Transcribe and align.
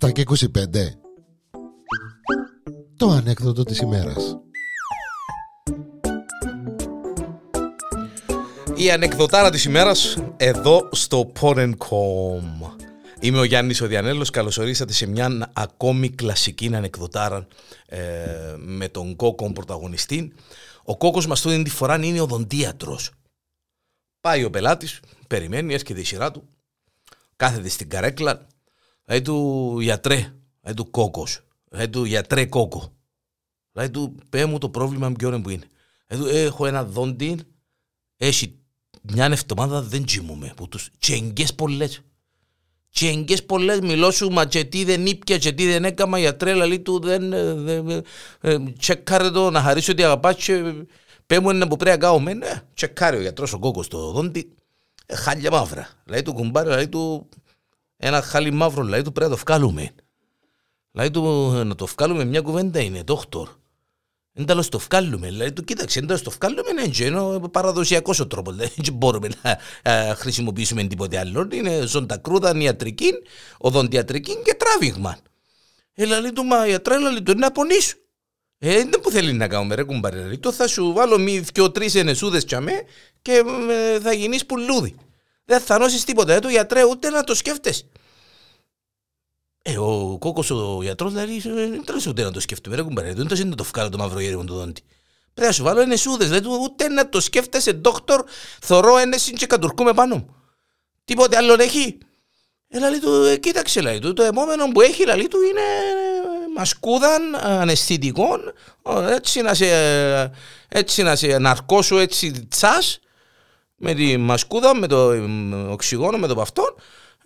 7 0.00 0.12
και 0.12 0.24
25 0.26 0.38
Το 2.96 3.08
ανέκδοτο 3.08 3.62
της 3.62 3.78
ημέρας 3.78 4.36
Η 8.76 8.90
ανεκδοτάρα 8.90 9.50
της 9.50 9.64
ημέρας 9.64 10.16
εδώ 10.36 10.88
στο 10.92 11.32
Porn.com 11.40 12.76
Είμαι 13.20 13.38
ο 13.38 13.44
Γιάννης 13.44 13.80
ο 13.80 13.86
Διανέλος, 13.86 14.30
καλώς 14.30 14.58
ορίσατε 14.58 14.92
σε 14.92 15.06
μια 15.06 15.50
ακόμη 15.52 16.10
κλασική 16.10 16.74
ανεκδοτάρα 16.74 17.46
ε, 17.86 18.54
με 18.56 18.88
τον 18.88 19.16
Κόκο 19.16 19.52
πρωταγωνιστή. 19.52 20.32
Ο 20.84 20.96
Κόκος 20.96 21.26
μας 21.26 21.40
τούτη 21.40 21.62
τη 21.62 21.70
φορά 21.70 22.04
είναι 22.04 22.20
ο 22.20 22.26
δοντίατρος. 22.26 23.10
Πάει 24.20 24.44
ο 24.44 24.50
πελάτης, 24.50 25.00
περιμένει, 25.26 25.74
έρχεται 25.74 26.00
η 26.00 26.04
σειρά 26.04 26.30
του, 26.30 26.48
κάθεται 27.36 27.68
στην 27.68 27.88
καρέκλα, 27.88 28.46
λέει 29.04 29.22
του 29.22 29.76
γιατρέ, 29.80 30.34
λέει 30.62 30.74
του 30.74 30.90
Κόκος, 30.90 31.40
λέει 31.70 31.88
του 31.88 32.04
γιατρέ 32.04 32.46
Κόκο. 32.46 32.96
Λέει 33.72 33.90
του 33.90 34.14
πέ 34.30 34.44
μου 34.44 34.58
το 34.58 34.68
πρόβλημα 34.68 35.12
ποιο 35.12 35.40
που 35.40 35.50
είναι. 35.50 35.64
Λέει 36.08 36.20
του 36.20 36.26
έχω 36.26 36.66
ένα 36.66 36.84
δόντι, 36.84 37.40
έχει 38.16 38.58
μια 39.02 39.24
εβδομάδα 39.24 39.82
δεν 39.82 40.04
τσιμούμε, 40.04 40.52
που 40.56 40.68
τους 40.68 40.90
τσεγγές 40.98 41.54
πολλές. 41.54 42.00
Τσεγγές 42.92 43.44
πολλές 43.44 43.80
μιλώ 43.80 44.10
σου 44.10 44.28
μα 44.28 44.46
και 44.46 44.64
τι 44.64 44.84
δεν 44.84 45.06
ήπια 45.06 45.38
και 45.38 45.52
τι 45.52 45.66
δεν 45.66 45.84
έκαμα 45.84 46.18
για 46.18 46.36
τρέλα 46.36 46.66
λέει 46.66 46.80
του 46.80 47.00
δεν, 47.00 47.30
δεν 47.64 48.04
ε, 48.40 48.58
τσεκάρε 48.78 49.30
το 49.30 49.50
να 49.50 49.60
χαρίσω 49.62 49.92
ότι 49.92 50.02
αγαπάς 50.02 50.36
και 50.36 50.74
πέ 51.26 51.40
μου 51.40 51.50
είναι 51.50 51.66
που 51.66 51.76
πρέπει 51.76 51.98
να 51.98 52.06
κάνω 52.06 52.18
με 52.18 52.34
ναι 52.34 52.62
τσεκάρε 52.74 53.16
ο 53.16 53.20
γιατρός 53.20 53.52
ο 53.52 53.58
κόκκος 53.58 53.88
το 53.88 54.10
δόντι 54.10 54.40
ε, 54.40 54.55
χάλια 55.12 55.50
μαύρα 55.50 55.88
λέει 56.04 56.22
του 56.22 56.32
κουμπάρε 56.32 56.74
λέει 56.74 56.88
του 56.88 57.28
ένα 57.96 58.22
χάλι 58.22 58.50
μαύρο 58.50 58.82
λέει 58.82 59.02
του 59.02 59.12
πρέπει 59.12 59.30
να 59.30 59.36
το 59.36 59.42
βγάλουμε 59.46 59.94
λέει 60.92 61.10
του 61.10 61.22
να 61.64 61.74
το 61.74 61.86
βγάλουμε 61.86 62.24
μια 62.24 62.40
κουβέντα 62.40 62.80
είναι 62.80 63.02
δόκτωρ 63.06 63.48
δεν 64.38 64.46
τα 64.46 64.68
το 64.68 64.78
βγάλουμε. 64.78 65.30
Λέει 65.30 65.52
του, 65.52 65.64
κοίταξε, 65.64 66.00
δεν 66.00 66.22
το 66.22 66.30
βγάλουμε, 66.30 66.62
είναι 66.70 67.18
είναι 67.18 67.48
παραδοσιακός 67.48 68.20
ο 68.20 68.26
τρόπος. 68.26 68.56
Δεν 68.56 68.70
μπορούμε 68.92 69.28
να 69.42 70.14
χρησιμοποιήσουμε 70.14 70.84
τίποτε 70.84 71.18
άλλο. 71.18 71.48
Είναι 71.52 71.86
ζωντακρούδα, 71.86 72.56
ιατρική, 72.56 73.12
οδοντιατρική 73.58 74.42
και 74.44 74.54
τράβηγμα. 74.54 75.18
Έλα 75.94 76.20
λέει 76.20 76.32
του, 76.32 76.44
μα 76.44 76.66
η 76.66 76.80
τρέλα 76.80 77.10
λέει 77.10 77.22
του, 77.22 77.30
είναι 77.30 77.40
να 77.40 77.52
πονήσω. 77.52 77.96
Ε, 78.68 78.84
δεν 78.84 79.00
που 79.02 79.10
θέλει 79.10 79.32
να 79.32 79.48
κάνουμε 79.48 79.74
ρε 79.74 79.82
κουμπάρε. 79.82 80.36
Το 80.36 80.52
θα 80.52 80.68
σου 80.68 80.92
βάλω 80.92 81.18
μη 81.18 81.38
δυο 81.38 81.70
τρεις 81.70 81.94
ενεσούδες 81.94 82.44
τσαμέ 82.44 82.82
και 83.22 83.42
ε, 83.70 84.00
θα 84.00 84.12
γίνεις 84.12 84.46
πουλούδι. 84.46 84.94
Δεν 85.44 85.60
θα 85.60 85.78
νόσεις 85.78 86.04
τίποτα. 86.04 86.32
Ε, 86.32 86.38
το 86.38 86.48
γιατρέ 86.48 86.84
ούτε 86.84 87.10
να 87.10 87.24
το 87.24 87.34
σκέφτεσαι. 87.34 87.86
Ε, 89.62 89.78
ο 89.78 90.16
κόκο 90.18 90.44
ο 90.54 90.82
γιατρός 90.82 91.12
λέει: 91.12 91.40
Δεν 91.40 91.84
τρέχει 91.84 92.08
ούτε 92.08 92.22
να 92.22 92.30
το 92.30 92.40
σκέφτομαι. 92.40 92.76
Ρε 92.76 92.82
κουμπάρε, 92.82 93.12
δεν 93.12 93.26
το 93.26 93.54
το 93.54 93.64
βγάλω 93.64 93.88
το 93.88 93.98
μαύρο 93.98 94.20
γέρι 94.20 94.36
με 94.36 94.44
το 94.44 94.54
δόντι. 94.54 94.82
Πρέπει 95.34 95.48
να 95.48 95.54
σου 95.54 95.62
βάλω 95.62 95.80
ένα 95.80 95.96
σούδε. 95.96 96.24
Δηλαδή, 96.24 96.48
ούτε 96.62 96.88
να 96.88 97.08
το 97.08 97.20
σκέφτεσαι, 97.20 97.72
δόκτωρ, 97.72 98.24
θωρώ 98.60 98.98
ένα 98.98 99.16
και 99.16 99.46
κατουρκούμε 99.46 99.92
πάνω 99.94 100.16
μου. 100.16 100.34
Τίποτε 101.04 101.36
άλλο 101.36 101.56
έχει. 101.58 101.98
Ε, 102.68 102.78
λέει 102.78 102.98
του, 102.98 103.22
ε, 103.22 103.36
κοίταξε, 103.36 103.80
λέει 103.80 103.98
του, 103.98 104.12
το 104.12 104.22
επόμενο 104.22 104.72
που 104.72 104.80
έχει, 104.80 105.06
λέει 105.06 105.28
του, 105.28 105.38
είναι 105.40 105.62
ε, 106.56 106.58
μασκούδαν 106.58 107.34
αναισθητικών, 107.34 108.52
έτσι 109.08 109.40
να 109.40 109.54
σε, 109.54 109.66
έτσι 110.68 111.02
να 111.02 111.16
σε 111.16 111.38
ναρκώσω 111.38 111.98
έτσι 111.98 112.46
τσάς, 112.48 113.00
με 113.76 113.94
τη 113.94 114.16
μασκούδα, 114.16 114.74
με 114.74 114.86
το 114.86 115.12
οξυγόνο, 115.70 116.18
με 116.18 116.26
το 116.26 116.34
παυτόν, 116.34 116.74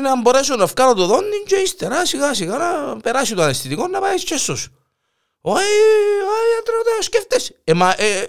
να 0.00 0.20
μπορέσω 0.20 0.56
να 0.56 0.66
βγάλω 0.66 0.94
το 0.94 1.06
δόντι 1.06 1.42
και 1.46 1.56
ύστερα 1.56 2.06
σιγά 2.06 2.34
σιγά 2.34 2.56
να 2.56 2.96
περάσει 2.96 3.34
το 3.34 3.42
αναισθητικό 3.42 3.88
να 3.88 4.00
πάει 4.00 4.22
και 4.22 4.36
σου. 4.36 4.56
Όχι, 5.40 5.64
γιατρό, 6.54 6.74
το 6.96 7.02
σκέφτεσαι. 7.02 7.60
Ε, 7.64 7.74
μα, 7.74 7.94
ε, 7.96 8.24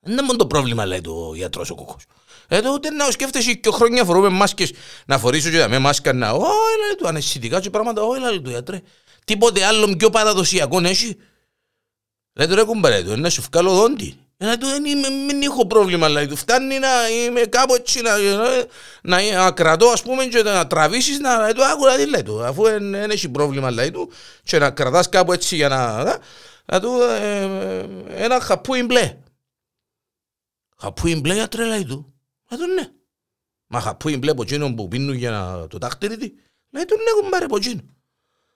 δεν 0.00 0.12
είναι 0.12 0.22
μόνο 0.22 0.38
το 0.38 0.46
πρόβλημα, 0.46 0.86
λέει 0.86 1.00
το 1.00 1.32
γιατρός 1.34 1.70
ο 1.70 1.74
κόκκος. 1.74 2.04
Ε, 2.48 2.60
το 2.60 2.70
ούτε 2.72 2.90
να 2.90 3.10
σκέφτεσαι 3.10 3.52
και 3.52 3.70
χρόνια 3.70 4.04
φορούμε 4.04 4.28
μάσκες 4.28 4.72
να 5.06 5.18
φορήσω 5.18 5.50
και 5.50 5.66
με 5.68 5.78
μάσκα 5.78 6.12
να... 6.12 6.30
Όχι, 6.30 6.78
λέει 6.80 6.94
του, 6.96 7.08
αναισθητικά 7.08 7.60
και 7.60 7.70
πράγματα, 7.70 8.02
όχι, 8.02 8.20
λέει 8.20 8.40
του 8.40 8.50
γιατρέ. 8.50 8.82
Τίποτε 9.28 9.64
άλλο 9.64 9.96
πιο 9.96 10.10
παραδοσιακό 10.10 10.80
έχει. 10.84 11.16
Λέει 12.32 12.46
του 12.46 12.54
ρε 12.54 12.64
κουμπάρε 12.64 13.02
του, 13.02 13.20
να 13.20 13.30
σου 13.30 13.42
βγάλω 13.50 13.74
δόντι. 13.74 14.18
Να 14.36 14.58
του 14.58 14.66
δεν 14.66 15.42
έχω 15.42 15.66
πρόβλημα, 15.66 16.08
λέει 16.08 16.26
του. 16.26 16.36
Φτάνει 16.36 16.78
να 16.78 17.08
είμαι 17.08 17.40
κάπου 17.40 17.74
έτσι 17.74 18.00
να, 18.00 18.18
να, 19.02 19.32
να 19.32 19.52
κρατώ, 19.52 19.88
ας 19.88 20.02
πούμε, 20.02 20.24
και 20.24 20.42
να 20.42 20.66
τραβήσεις, 20.66 21.18
να 21.18 21.38
λέει 21.38 21.52
του, 21.52 21.64
άκου 21.64 21.80
δηλαδή, 21.80 22.06
λέει 22.06 22.22
του. 22.22 22.44
Αφού 22.44 22.62
δεν 22.62 22.94
έχει 22.94 23.28
πρόβλημα, 23.28 23.70
λέει 23.70 23.90
του, 23.90 24.10
και 24.42 24.58
να 24.58 24.70
κρατάς 24.70 25.08
κάπου 25.08 25.32
έτσι 25.32 25.56
για 25.56 25.68
να... 25.68 26.04
Να 26.64 26.80
του, 26.80 27.00
ε, 27.00 27.86
ένα 28.08 28.40
χαπούι 28.40 28.82
μπλε. 28.82 29.16
Χαπούι 30.76 31.20
μπλε 31.20 31.34
για 31.34 31.48
τρέλα, 31.48 31.68
λέει 31.68 31.84
του. 31.84 32.14
Να 32.50 32.56
του, 32.56 32.66
ναι. 32.66 32.90
Μα 33.66 33.80
χαπούι 33.80 34.16
μπλε 34.16 34.30
από 34.30 34.42
εκείνον 34.42 34.74
που 34.74 34.88
πίνουν 34.88 35.14
για 35.14 35.30
να 35.30 35.66
το 35.66 35.78
τάχτηρι 35.78 36.16
τι. 36.16 36.32
Λέει 36.70 36.84
του, 36.84 36.96
ναι, 36.96 37.22
κουμπάρε 37.22 37.44
από 37.44 37.56
εκείνο. 37.56 37.80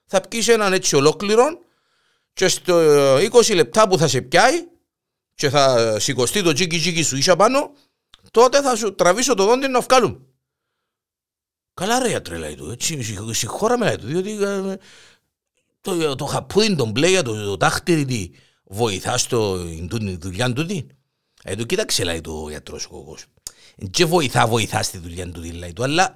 Θα 0.05 0.21
πεις 0.21 0.47
έναν 0.47 0.73
έτσι 0.73 0.95
ολόκληρο 0.95 1.45
και 2.33 2.47
στο 2.47 3.15
20 3.15 3.55
λεπτά 3.55 3.87
που 3.87 3.97
θα 3.97 4.07
σε 4.07 4.21
πιάει, 4.21 4.67
και 5.35 5.49
θα 5.49 5.95
σηκωστεί 5.99 6.43
το 6.43 6.53
τσίκι 6.53 6.79
τσίκι 6.79 7.03
σου 7.03 7.17
ίσα 7.17 7.35
πάνω, 7.35 7.71
τότε 8.31 8.61
θα 8.61 8.75
σου 8.75 8.95
τραβήσω 8.95 9.33
το 9.33 9.45
δόντι 9.45 9.67
να 9.67 9.79
βγάλουμε. 9.79 10.19
Καλά 11.73 11.99
ρε 11.99 12.09
γιατρέ 12.09 12.37
λέει 12.37 12.55
του, 12.55 12.69
έτσι 12.71 13.03
συγχώραμε 13.33 13.85
λέει 13.85 13.95
του, 13.95 14.07
διότι 14.07 14.43
ε, 14.43 14.77
το, 15.81 16.15
το 16.15 16.25
χαπούδι 16.25 16.75
τον 16.75 16.93
πλέγια, 16.93 17.23
το, 17.23 17.45
το 17.45 17.57
τάχτηρι 17.57 18.05
τι 18.05 18.29
βοηθάς 18.63 19.21
στο 19.21 19.57
δουλειά 20.17 20.53
του 20.53 20.65
τι. 20.65 20.85
Ε, 21.43 21.55
του 21.55 21.65
κοίταξε 21.65 22.03
λέει 22.03 22.21
του 22.21 22.41
ο 22.45 22.49
γιατρός 22.49 22.85
ο 22.85 22.89
κόκκος. 22.89 23.25
Και 23.91 24.05
βοηθά, 24.05 24.47
βοηθάς 24.47 24.85
στη 24.85 24.97
δουλειά 24.97 25.31
του 25.31 25.41
λέει 25.41 25.73
του, 25.73 25.83
αλλά 25.83 26.13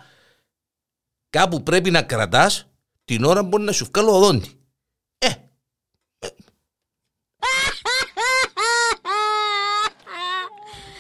κάπου 1.30 1.64
πρέπει 1.64 1.92
να 1.92 2.02
κρατάς 2.02 2.68
την 3.08 3.24
ώρα 3.24 3.42
που 3.42 3.48
μπορεί 3.48 3.64
να 3.64 3.72
σου 3.72 3.86
βγάλω 3.94 4.20
δόντι. 4.20 4.52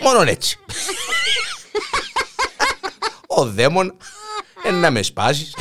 Μόνο 0.01 0.21
έτσι. 0.21 0.59
Ο 3.37 3.45
δαίμον 3.45 3.97
να 4.73 4.91
με 4.91 5.01
σπάσεις. 5.01 5.55